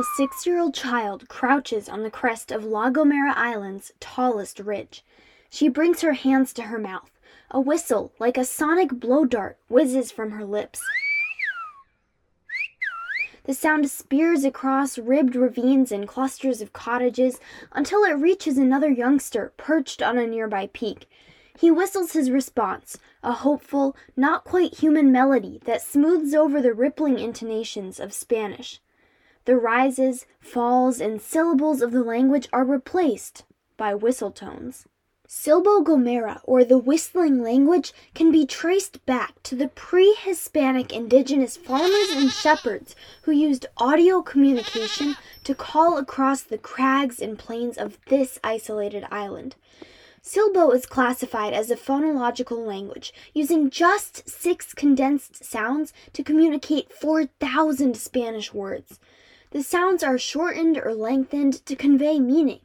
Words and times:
A 0.00 0.02
six 0.16 0.46
year 0.46 0.58
old 0.58 0.72
child 0.72 1.28
crouches 1.28 1.86
on 1.86 2.02
the 2.02 2.10
crest 2.10 2.50
of 2.50 2.64
La 2.64 2.88
Gomera 2.88 3.34
Island's 3.36 3.92
tallest 4.00 4.58
ridge. 4.58 5.04
She 5.50 5.68
brings 5.68 6.00
her 6.00 6.14
hands 6.14 6.54
to 6.54 6.62
her 6.62 6.78
mouth. 6.78 7.10
A 7.50 7.60
whistle, 7.60 8.10
like 8.18 8.38
a 8.38 8.46
sonic 8.46 8.92
blow 8.92 9.26
dart, 9.26 9.58
whizzes 9.68 10.10
from 10.10 10.30
her 10.30 10.42
lips. 10.46 10.80
The 13.44 13.52
sound 13.52 13.90
spears 13.90 14.42
across 14.42 14.96
ribbed 14.96 15.36
ravines 15.36 15.92
and 15.92 16.08
clusters 16.08 16.62
of 16.62 16.72
cottages 16.72 17.38
until 17.72 18.02
it 18.04 18.14
reaches 18.14 18.56
another 18.56 18.88
youngster 18.88 19.52
perched 19.58 20.00
on 20.00 20.16
a 20.16 20.26
nearby 20.26 20.70
peak. 20.72 21.10
He 21.58 21.70
whistles 21.70 22.12
his 22.12 22.30
response, 22.30 22.96
a 23.22 23.32
hopeful, 23.32 23.94
not 24.16 24.44
quite 24.44 24.78
human 24.78 25.12
melody 25.12 25.60
that 25.66 25.82
smooths 25.82 26.32
over 26.32 26.62
the 26.62 26.72
rippling 26.72 27.18
intonations 27.18 28.00
of 28.00 28.14
Spanish. 28.14 28.80
The 29.46 29.56
rises, 29.56 30.26
falls, 30.38 31.00
and 31.00 31.20
syllables 31.20 31.80
of 31.80 31.92
the 31.92 32.04
language 32.04 32.48
are 32.52 32.64
replaced 32.64 33.44
by 33.76 33.94
whistle 33.94 34.30
tones. 34.30 34.86
Silbo 35.26 35.82
Gomero, 35.84 36.40
or 36.42 36.64
the 36.64 36.76
whistling 36.76 37.40
language, 37.40 37.92
can 38.14 38.32
be 38.32 38.44
traced 38.44 39.06
back 39.06 39.40
to 39.44 39.54
the 39.54 39.68
pre 39.68 40.12
Hispanic 40.14 40.92
indigenous 40.92 41.56
farmers 41.56 42.10
and 42.10 42.30
shepherds 42.30 42.96
who 43.22 43.30
used 43.30 43.66
audio 43.76 44.22
communication 44.22 45.14
to 45.44 45.54
call 45.54 45.98
across 45.98 46.42
the 46.42 46.58
crags 46.58 47.20
and 47.20 47.38
plains 47.38 47.78
of 47.78 47.96
this 48.06 48.40
isolated 48.42 49.06
island. 49.10 49.54
Silbo 50.22 50.74
is 50.74 50.84
classified 50.84 51.54
as 51.54 51.70
a 51.70 51.76
phonological 51.76 52.66
language, 52.66 53.14
using 53.32 53.70
just 53.70 54.28
six 54.28 54.74
condensed 54.74 55.44
sounds 55.44 55.94
to 56.12 56.22
communicate 56.22 56.92
4,000 56.92 57.96
Spanish 57.96 58.52
words. 58.52 58.98
The 59.52 59.64
sounds 59.64 60.04
are 60.04 60.16
shortened 60.16 60.78
or 60.78 60.94
lengthened 60.94 61.66
to 61.66 61.74
convey 61.74 62.20
meaning. 62.20 62.60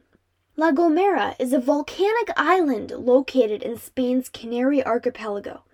La 0.56 0.70
Gomera 0.70 1.34
is 1.36 1.52
a 1.52 1.58
volcanic 1.58 2.30
island 2.36 2.92
located 2.92 3.64
in 3.64 3.76
Spain's 3.76 4.28
Canary 4.28 4.86
Archipelago. 4.86 5.64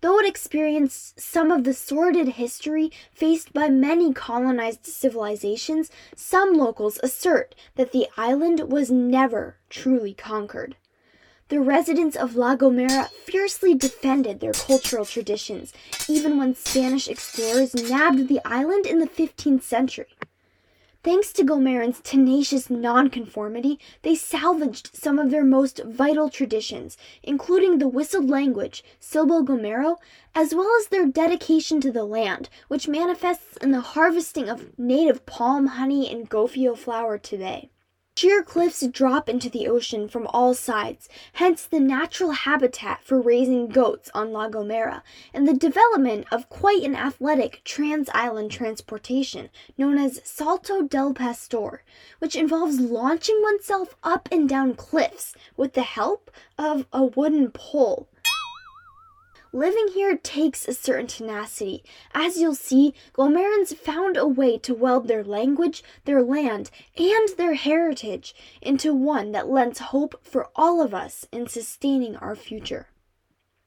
Though 0.00 0.18
it 0.18 0.26
experienced 0.28 1.20
some 1.20 1.52
of 1.52 1.62
the 1.62 1.72
sordid 1.72 2.30
history 2.30 2.90
faced 3.12 3.52
by 3.52 3.68
many 3.68 4.12
colonized 4.12 4.86
civilizations, 4.86 5.88
some 6.16 6.54
locals 6.54 6.98
assert 7.00 7.54
that 7.76 7.92
the 7.92 8.08
island 8.16 8.68
was 8.68 8.90
never 8.90 9.58
truly 9.70 10.14
conquered. 10.14 10.74
The 11.48 11.60
residents 11.60 12.16
of 12.16 12.34
La 12.34 12.56
Gomera 12.56 13.08
fiercely 13.08 13.72
defended 13.72 14.40
their 14.40 14.52
cultural 14.52 15.04
traditions, 15.04 15.72
even 16.08 16.38
when 16.38 16.56
Spanish 16.56 17.06
explorers 17.06 17.72
nabbed 17.72 18.26
the 18.26 18.40
island 18.44 18.84
in 18.84 18.98
the 18.98 19.06
15th 19.06 19.62
century. 19.62 20.15
Thanks 21.06 21.32
to 21.34 21.44
Gomerans' 21.44 22.02
tenacious 22.02 22.68
nonconformity, 22.68 23.78
they 24.02 24.16
salvaged 24.16 24.90
some 24.92 25.20
of 25.20 25.30
their 25.30 25.44
most 25.44 25.80
vital 25.84 26.28
traditions, 26.28 26.96
including 27.22 27.78
the 27.78 27.86
whistled 27.86 28.28
language, 28.28 28.82
Silbo 29.00 29.44
Gomero, 29.44 29.98
as 30.34 30.52
well 30.52 30.68
as 30.80 30.88
their 30.88 31.06
dedication 31.06 31.80
to 31.82 31.92
the 31.92 32.02
land, 32.02 32.48
which 32.66 32.88
manifests 32.88 33.56
in 33.58 33.70
the 33.70 33.82
harvesting 33.82 34.48
of 34.48 34.76
native 34.76 35.24
palm 35.26 35.68
honey 35.68 36.10
and 36.10 36.28
gofio 36.28 36.76
flour 36.76 37.18
today. 37.18 37.70
Sheer 38.18 38.42
cliffs 38.42 38.80
drop 38.86 39.28
into 39.28 39.50
the 39.50 39.68
ocean 39.68 40.08
from 40.08 40.26
all 40.28 40.54
sides, 40.54 41.06
hence 41.34 41.66
the 41.66 41.78
natural 41.78 42.30
habitat 42.30 43.02
for 43.04 43.20
raising 43.20 43.68
goats 43.68 44.10
on 44.14 44.32
La 44.32 44.48
Gomera, 44.48 45.02
and 45.34 45.46
the 45.46 45.52
development 45.52 46.26
of 46.32 46.48
quite 46.48 46.82
an 46.82 46.96
athletic 46.96 47.60
trans 47.62 48.08
island 48.14 48.50
transportation 48.52 49.50
known 49.76 49.98
as 49.98 50.22
Salto 50.24 50.80
del 50.80 51.12
Pastor, 51.12 51.82
which 52.18 52.34
involves 52.34 52.80
launching 52.80 53.38
oneself 53.42 53.94
up 54.02 54.30
and 54.32 54.48
down 54.48 54.72
cliffs 54.72 55.34
with 55.54 55.74
the 55.74 55.82
help 55.82 56.30
of 56.56 56.86
a 56.94 57.04
wooden 57.04 57.50
pole. 57.50 58.08
Living 59.56 59.88
here 59.94 60.18
takes 60.18 60.68
a 60.68 60.74
certain 60.74 61.06
tenacity. 61.06 61.82
As 62.14 62.36
you'll 62.36 62.54
see, 62.54 62.92
Gomerans 63.14 63.74
found 63.74 64.18
a 64.18 64.26
way 64.26 64.58
to 64.58 64.74
weld 64.74 65.08
their 65.08 65.24
language, 65.24 65.82
their 66.04 66.22
land, 66.22 66.70
and 66.98 67.28
their 67.38 67.54
heritage 67.54 68.34
into 68.60 68.92
one 68.92 69.32
that 69.32 69.48
lends 69.48 69.78
hope 69.78 70.22
for 70.22 70.50
all 70.54 70.82
of 70.82 70.92
us 70.92 71.26
in 71.32 71.48
sustaining 71.48 72.16
our 72.16 72.36
future. 72.36 72.88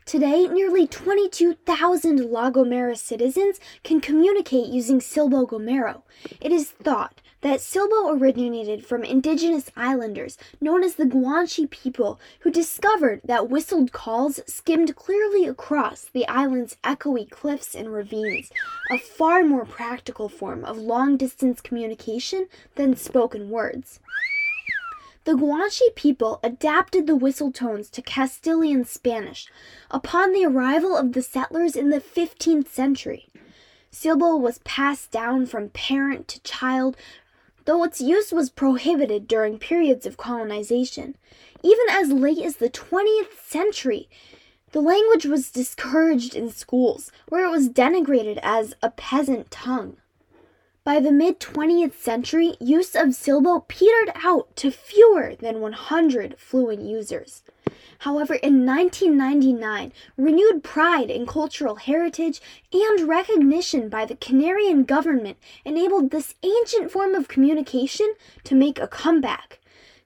Today, 0.05 0.47
nearly 0.47 0.85
22,000 0.85 2.31
La 2.31 2.51
Gomera 2.51 2.95
citizens 2.95 3.59
can 3.83 3.99
communicate 3.99 4.67
using 4.67 4.99
Silbo 4.99 5.47
Gomero. 5.47 6.03
It 6.39 6.51
is 6.51 6.69
thought 6.69 7.19
that 7.41 7.59
Silbo 7.59 8.19
originated 8.19 8.85
from 8.85 9.03
indigenous 9.03 9.71
islanders 9.75 10.37
known 10.59 10.83
as 10.83 10.95
the 10.95 11.05
Guanche 11.05 11.69
people 11.69 12.19
who 12.41 12.51
discovered 12.51 13.21
that 13.23 13.49
whistled 13.49 13.91
calls 13.91 14.39
skimmed 14.45 14.95
clearly 14.95 15.45
across 15.45 16.05
the 16.05 16.27
island's 16.27 16.75
echoey 16.83 17.29
cliffs 17.29 17.75
and 17.75 17.93
ravines, 17.93 18.51
a 18.91 18.97
far 18.97 19.43
more 19.43 19.65
practical 19.65 20.27
form 20.27 20.65
of 20.65 20.77
long 20.77 21.17
distance 21.17 21.61
communication 21.61 22.47
than 22.75 22.95
spoken 22.95 23.49
words. 23.49 23.99
The 25.25 25.33
Guanche 25.33 25.95
people 25.95 26.39
adapted 26.43 27.05
the 27.05 27.15
whistle 27.15 27.51
tones 27.51 27.89
to 27.91 28.01
Castilian 28.01 28.83
Spanish 28.85 29.47
upon 29.91 30.33
the 30.33 30.45
arrival 30.45 30.97
of 30.97 31.13
the 31.13 31.21
settlers 31.21 31.75
in 31.75 31.89
the 31.89 32.01
15th 32.01 32.67
century. 32.67 33.27
Silbo 33.91 34.39
was 34.39 34.59
passed 34.59 35.09
down 35.11 35.45
from 35.45 35.69
parent 35.69 36.27
to 36.27 36.41
child, 36.41 36.95
though 37.69 37.83
its 37.83 38.01
use 38.01 38.31
was 38.31 38.49
prohibited 38.49 39.27
during 39.27 39.59
periods 39.59 40.07
of 40.07 40.17
colonization. 40.17 41.15
Even 41.61 41.85
as 41.91 42.11
late 42.11 42.39
as 42.39 42.55
the 42.55 42.67
20th 42.67 43.39
century, 43.45 44.09
the 44.71 44.81
language 44.81 45.27
was 45.27 45.51
discouraged 45.51 46.33
in 46.33 46.49
schools, 46.49 47.11
where 47.27 47.45
it 47.45 47.51
was 47.51 47.69
denigrated 47.69 48.39
as 48.41 48.73
a 48.81 48.89
peasant 48.89 49.51
tongue. 49.51 49.97
By 50.83 50.99
the 50.99 51.11
mid 51.11 51.39
20th 51.39 51.93
century, 51.93 52.55
use 52.59 52.95
of 52.95 53.09
Silbo 53.09 53.67
petered 53.67 54.13
out 54.15 54.55
to 54.55 54.71
fewer 54.71 55.35
than 55.35 55.61
100 55.61 56.39
fluent 56.39 56.81
users. 56.81 57.43
However, 57.99 58.35
in 58.35 58.65
1999, 58.65 59.91
renewed 60.17 60.63
pride 60.63 61.09
in 61.09 61.25
cultural 61.25 61.75
heritage 61.75 62.41
and 62.73 63.07
recognition 63.07 63.89
by 63.89 64.05
the 64.05 64.15
Canarian 64.15 64.85
government 64.85 65.37
enabled 65.65 66.11
this 66.11 66.35
ancient 66.43 66.91
form 66.91 67.15
of 67.15 67.27
communication 67.27 68.13
to 68.43 68.55
make 68.55 68.79
a 68.79 68.87
comeback. 68.87 69.59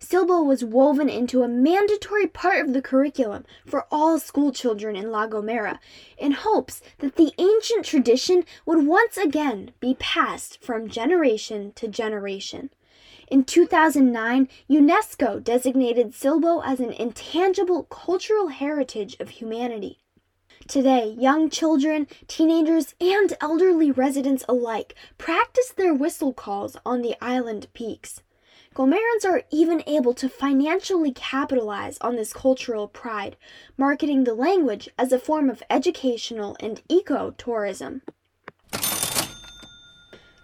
Silbo 0.03 0.45
was 0.45 0.65
woven 0.65 1.07
into 1.07 1.43
a 1.43 1.47
mandatory 1.47 2.27
part 2.27 2.59
of 2.59 2.73
the 2.73 2.81
curriculum 2.81 3.45
for 3.65 3.87
all 3.89 4.19
school 4.19 4.51
children 4.51 4.97
in 4.97 5.09
La 5.09 5.27
Gomera 5.27 5.79
in 6.17 6.33
hopes 6.33 6.81
that 6.97 7.15
the 7.15 7.31
ancient 7.37 7.85
tradition 7.85 8.43
would 8.65 8.85
once 8.85 9.15
again 9.15 9.71
be 9.79 9.95
passed 9.97 10.61
from 10.61 10.89
generation 10.89 11.71
to 11.75 11.87
generation. 11.87 12.69
In 13.33 13.43
2009, 13.45 14.47
UNESCO 14.69 15.43
designated 15.43 16.11
Silbo 16.11 16.61
as 16.63 16.79
an 16.79 16.91
intangible 16.91 17.85
cultural 17.85 18.49
heritage 18.49 19.17
of 19.19 19.29
humanity. 19.29 19.97
Today, 20.67 21.15
young 21.17 21.49
children, 21.49 22.05
teenagers, 22.27 22.93
and 23.01 23.35
elderly 23.41 23.89
residents 23.89 24.45
alike 24.47 24.93
practice 25.17 25.69
their 25.69 25.95
whistle 25.95 26.31
calls 26.31 26.77
on 26.85 27.01
the 27.01 27.15
island 27.23 27.65
peaks. 27.73 28.21
Gomerans 28.75 29.25
are 29.25 29.41
even 29.49 29.81
able 29.87 30.13
to 30.13 30.29
financially 30.29 31.11
capitalize 31.11 31.97
on 32.01 32.15
this 32.15 32.33
cultural 32.33 32.87
pride, 32.87 33.35
marketing 33.77 34.25
the 34.25 34.35
language 34.35 34.89
as 34.95 35.11
a 35.11 35.17
form 35.17 35.49
of 35.49 35.63
educational 35.71 36.55
and 36.59 36.83
eco 36.87 37.31
tourism. 37.31 38.03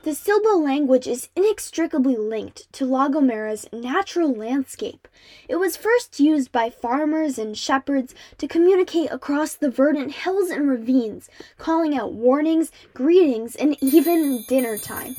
The 0.03 0.11
Silbo 0.11 0.63
language 0.63 1.07
is 1.07 1.27
inextricably 1.35 2.15
linked 2.15 2.71
to 2.71 2.85
La 2.85 3.09
Gomera's 3.09 3.67
natural 3.73 4.33
landscape. 4.33 5.09
It 5.49 5.57
was 5.57 5.75
first 5.75 6.21
used 6.21 6.53
by 6.53 6.69
farmers 6.69 7.37
and 7.37 7.57
shepherds 7.57 8.15
to 8.37 8.47
communicate 8.47 9.11
across 9.11 9.55
the 9.55 9.69
verdant 9.69 10.13
hills 10.13 10.51
and 10.51 10.69
ravines, 10.69 11.29
calling 11.57 11.97
out 11.97 12.13
warnings, 12.13 12.71
greetings, 12.93 13.57
and 13.57 13.75
even 13.81 14.45
dinner 14.47 14.77
time. 14.77 15.17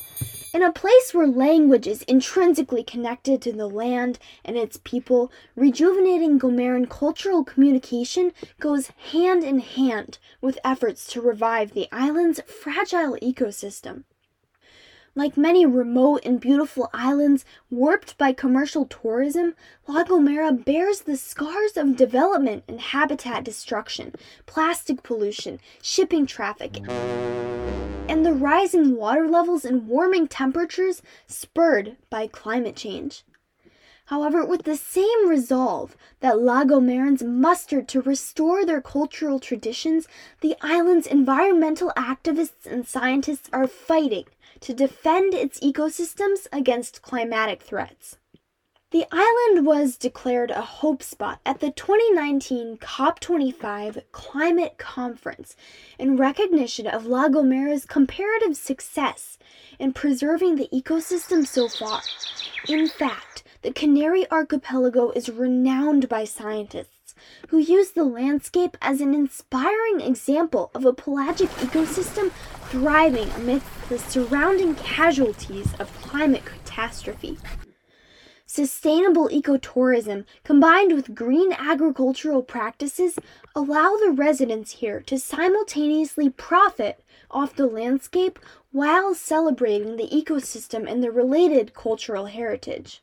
In 0.54 0.62
a 0.62 0.72
place 0.72 1.12
where 1.12 1.28
language 1.28 1.86
is 1.86 2.00
intrinsically 2.04 2.82
connected 2.82 3.42
to 3.42 3.52
the 3.52 3.68
land 3.68 4.18
and 4.46 4.56
its 4.56 4.78
people, 4.82 5.30
rejuvenating 5.56 6.40
Gomeran 6.40 6.88
cultural 6.88 7.44
communication 7.44 8.32
goes 8.58 8.88
hand 9.12 9.44
in 9.44 9.58
hand 9.58 10.16
with 10.40 10.58
efforts 10.64 11.06
to 11.08 11.20
revive 11.20 11.72
the 11.72 11.86
island's 11.92 12.40
fragile 12.48 13.18
ecosystem. 13.22 14.04
Like 15.16 15.36
many 15.36 15.66
remote 15.66 16.20
and 16.24 16.40
beautiful 16.40 16.88
islands 16.94 17.44
warped 17.68 18.16
by 18.16 18.32
commercial 18.32 18.86
tourism, 18.86 19.56
La 19.88 20.04
Gomera 20.04 20.52
bears 20.52 21.00
the 21.00 21.16
scars 21.16 21.76
of 21.76 21.96
development 21.96 22.62
and 22.68 22.80
habitat 22.80 23.42
destruction, 23.42 24.14
plastic 24.46 25.02
pollution, 25.02 25.58
shipping 25.82 26.26
traffic, 26.26 26.78
and 28.08 28.24
the 28.24 28.32
rising 28.32 28.94
water 28.94 29.26
levels 29.26 29.64
and 29.64 29.88
warming 29.88 30.28
temperatures 30.28 31.02
spurred 31.26 31.96
by 32.08 32.28
climate 32.28 32.76
change. 32.76 33.24
However, 34.06 34.44
with 34.44 34.62
the 34.62 34.76
same 34.76 35.28
resolve 35.28 35.96
that 36.20 36.40
La 36.40 36.64
Gomerans 36.64 37.22
mustered 37.22 37.88
to 37.88 38.00
restore 38.00 38.64
their 38.64 38.80
cultural 38.80 39.40
traditions, 39.40 40.06
the 40.40 40.56
island's 40.60 41.06
environmental 41.06 41.92
activists 41.96 42.66
and 42.66 42.86
scientists 42.86 43.48
are 43.52 43.66
fighting 43.66 44.24
to 44.60 44.74
defend 44.74 45.34
its 45.34 45.60
ecosystems 45.60 46.46
against 46.52 47.02
climatic 47.02 47.62
threats. 47.62 48.16
The 48.92 49.06
island 49.12 49.66
was 49.66 49.96
declared 49.96 50.50
a 50.50 50.62
hope 50.62 51.04
spot 51.04 51.40
at 51.46 51.60
the 51.60 51.70
2019 51.70 52.78
COP25 52.78 54.02
Climate 54.10 54.78
Conference 54.78 55.54
in 55.96 56.16
recognition 56.16 56.88
of 56.88 57.06
La 57.06 57.28
Gomera's 57.28 57.84
comparative 57.84 58.56
success 58.56 59.38
in 59.78 59.92
preserving 59.92 60.56
the 60.56 60.68
ecosystem 60.72 61.46
so 61.46 61.68
far. 61.68 62.00
In 62.68 62.88
fact, 62.88 63.44
the 63.62 63.72
Canary 63.72 64.28
Archipelago 64.28 65.10
is 65.10 65.28
renowned 65.28 66.08
by 66.08 66.24
scientists 66.24 67.14
who 67.50 67.58
use 67.58 67.92
the 67.92 68.04
landscape 68.04 68.76
as 68.82 69.00
an 69.00 69.14
inspiring 69.14 70.00
example 70.00 70.72
of 70.74 70.84
a 70.84 70.92
pelagic 70.92 71.48
ecosystem 71.60 72.32
thriving 72.70 73.28
amidst 73.32 73.66
the 73.88 73.98
surrounding 73.98 74.76
casualties 74.76 75.74
of 75.80 75.92
climate 76.02 76.44
catastrophe. 76.44 77.36
Sustainable 78.46 79.28
ecotourism 79.28 80.24
combined 80.44 80.92
with 80.92 81.14
green 81.14 81.52
agricultural 81.52 82.42
practices 82.42 83.18
allow 83.56 83.96
the 83.96 84.12
residents 84.12 84.72
here 84.72 85.00
to 85.00 85.18
simultaneously 85.18 86.30
profit 86.30 87.02
off 87.30 87.56
the 87.56 87.66
landscape 87.66 88.38
while 88.70 89.14
celebrating 89.14 89.96
the 89.96 90.08
ecosystem 90.08 90.88
and 90.88 91.02
the 91.02 91.10
related 91.10 91.74
cultural 91.74 92.26
heritage. 92.26 93.02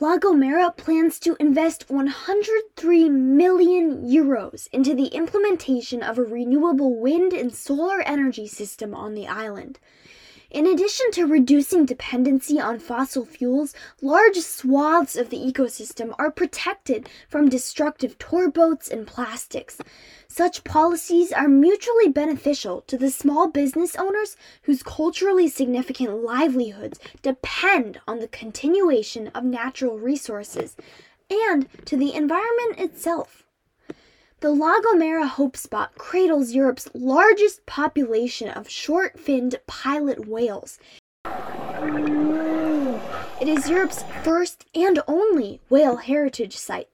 La 0.00 0.18
Gomera 0.18 0.76
plans 0.76 1.20
to 1.20 1.36
invest 1.38 1.88
103 1.88 3.08
million 3.08 4.02
euros 4.02 4.66
into 4.72 4.92
the 4.92 5.06
implementation 5.06 6.02
of 6.02 6.18
a 6.18 6.24
renewable 6.24 6.98
wind 6.98 7.32
and 7.32 7.54
solar 7.54 8.00
energy 8.00 8.48
system 8.48 8.92
on 8.92 9.14
the 9.14 9.28
island. 9.28 9.78
In 10.50 10.66
addition 10.66 11.10
to 11.12 11.26
reducing 11.26 11.84
dependency 11.84 12.60
on 12.60 12.78
fossil 12.78 13.24
fuels, 13.24 13.74
large 14.00 14.36
swaths 14.36 15.16
of 15.16 15.30
the 15.30 15.38
ecosystem 15.38 16.14
are 16.18 16.30
protected 16.30 17.08
from 17.28 17.48
destructive 17.48 18.18
tour 18.18 18.50
boats 18.50 18.88
and 18.88 19.06
plastics. 19.06 19.78
Such 20.28 20.64
policies 20.64 21.32
are 21.32 21.48
mutually 21.48 22.08
beneficial 22.08 22.82
to 22.82 22.96
the 22.96 23.10
small 23.10 23.48
business 23.48 23.96
owners 23.96 24.36
whose 24.62 24.82
culturally 24.82 25.48
significant 25.48 26.22
livelihoods 26.22 27.00
depend 27.22 28.00
on 28.06 28.18
the 28.18 28.28
continuation 28.28 29.28
of 29.28 29.44
natural 29.44 29.98
resources, 29.98 30.76
and 31.30 31.68
to 31.86 31.96
the 31.96 32.14
environment 32.14 32.78
itself. 32.78 33.43
The 34.44 34.50
La 34.50 34.78
Gomera 34.80 35.26
Hope 35.26 35.56
Spot 35.56 35.90
cradles 35.96 36.52
Europe's 36.52 36.86
largest 36.92 37.64
population 37.64 38.50
of 38.50 38.68
short 38.68 39.18
finned 39.18 39.58
pilot 39.66 40.28
whales. 40.28 40.78
It 43.40 43.48
is 43.48 43.70
Europe's 43.70 44.04
first 44.22 44.66
and 44.74 45.00
only 45.08 45.62
whale 45.70 45.96
heritage 45.96 46.58
site. 46.58 46.90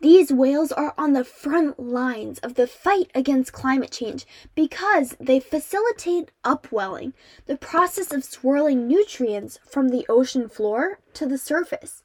These 0.00 0.32
whales 0.32 0.72
are 0.72 0.92
on 0.98 1.12
the 1.12 1.22
front 1.22 1.78
lines 1.78 2.40
of 2.40 2.54
the 2.54 2.66
fight 2.66 3.12
against 3.14 3.52
climate 3.52 3.92
change 3.92 4.26
because 4.56 5.14
they 5.20 5.38
facilitate 5.38 6.32
upwelling, 6.42 7.14
the 7.46 7.56
process 7.56 8.12
of 8.12 8.24
swirling 8.24 8.88
nutrients 8.88 9.60
from 9.64 9.90
the 9.90 10.04
ocean 10.08 10.48
floor 10.48 10.98
to 11.14 11.26
the 11.26 11.38
surface. 11.38 12.02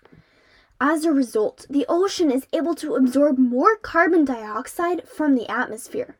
As 0.83 1.05
a 1.05 1.13
result, 1.13 1.67
the 1.69 1.85
ocean 1.87 2.31
is 2.31 2.47
able 2.51 2.73
to 2.73 2.95
absorb 2.95 3.37
more 3.37 3.75
carbon 3.75 4.25
dioxide 4.25 5.07
from 5.07 5.35
the 5.35 5.47
atmosphere. 5.47 6.17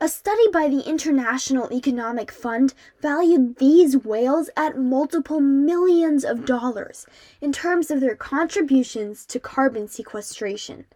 A 0.00 0.08
study 0.08 0.48
by 0.50 0.68
the 0.68 0.80
International 0.88 1.70
Economic 1.70 2.30
Fund 2.32 2.72
valued 3.02 3.56
these 3.56 3.98
whales 3.98 4.48
at 4.56 4.78
multiple 4.78 5.40
millions 5.40 6.24
of 6.24 6.46
dollars 6.46 7.04
in 7.42 7.52
terms 7.52 7.90
of 7.90 8.00
their 8.00 8.16
contributions 8.16 9.26
to 9.26 9.38
carbon 9.38 9.86
sequestration. 9.86 10.86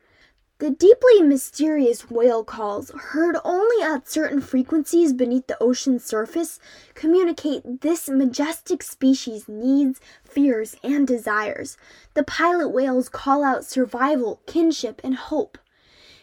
The 0.59 0.71
deeply 0.71 1.21
mysterious 1.21 2.09
whale 2.09 2.43
calls, 2.43 2.91
heard 2.91 3.37
only 3.45 3.83
at 3.83 4.09
certain 4.09 4.41
frequencies 4.41 5.13
beneath 5.13 5.49
the 5.49 5.61
ocean's 5.61 6.05
surface, 6.05 6.59
communicate 6.95 7.83
this 7.83 8.09
majestic 8.09 8.83
species' 8.83 9.49
needs, 9.49 10.01
fears, 10.35 10.77
and 10.83 11.07
desires. 11.07 11.77
The 12.15 12.25
pilot 12.25 12.69
whales 12.69 13.09
call 13.09 13.45
out 13.45 13.65
survival, 13.65 14.41
kinship, 14.47 15.01
and 15.05 15.15
hope. 15.15 15.59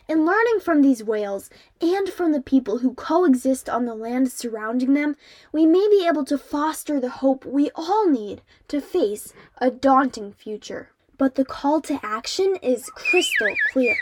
In 0.07 0.25
learning 0.25 0.59
from 0.59 0.81
these 0.81 1.03
whales 1.03 1.49
and 1.79 2.09
from 2.09 2.33
the 2.33 2.41
people 2.41 2.79
who 2.79 2.93
coexist 2.93 3.69
on 3.69 3.85
the 3.85 3.95
land 3.95 4.31
surrounding 4.31 4.93
them, 4.93 5.15
we 5.53 5.65
may 5.65 5.87
be 5.89 6.05
able 6.05 6.25
to 6.25 6.37
foster 6.37 6.99
the 6.99 7.09
hope 7.09 7.45
we 7.45 7.69
all 7.75 8.09
need 8.09 8.41
to 8.67 8.81
face 8.81 9.31
a 9.59 9.71
daunting 9.71 10.33
future. 10.33 10.89
But 11.17 11.35
the 11.35 11.45
call 11.45 11.79
to 11.81 11.99
action 12.03 12.57
is 12.61 12.89
crystal 12.89 13.55
clear. 13.71 13.95